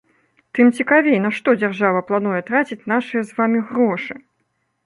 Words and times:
Тым 0.59 0.71
цікавей, 0.79 1.17
на 1.25 1.31
што 1.37 1.49
дзяржава 1.61 2.01
плануе 2.09 2.41
траціць 2.49 2.81
нашыя 2.95 3.21
з 3.29 3.41
вамі 3.41 3.59
грошы! 3.69 4.13